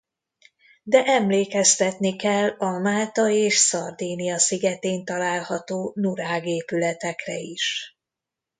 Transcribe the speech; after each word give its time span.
De 0.83 1.03
emlékeztetni 1.05 2.15
kell 2.15 2.49
a 2.49 2.77
Málta 2.79 3.29
és 3.29 3.55
Szardínia 3.57 4.37
szigetén 4.37 5.05
található 5.05 5.91
nurágh-épületekre 5.95 7.37
is. 7.37 7.97